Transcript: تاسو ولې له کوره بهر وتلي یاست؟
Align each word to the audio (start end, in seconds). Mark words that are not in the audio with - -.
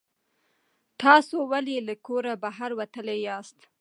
تاسو 1.01 1.37
ولې 1.51 1.77
له 1.87 1.95
کوره 2.05 2.33
بهر 2.43 2.69
وتلي 2.79 3.17
یاست؟ 3.27 3.57